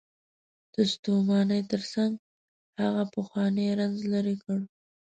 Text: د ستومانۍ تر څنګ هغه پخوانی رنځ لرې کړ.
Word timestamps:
د 0.73 0.75
ستومانۍ 0.93 1.61
تر 1.71 1.81
څنګ 1.93 2.11
هغه 2.81 3.03
پخوانی 3.13 3.67
رنځ 3.79 3.97
لرې 4.13 4.35
کړ. 4.43 4.59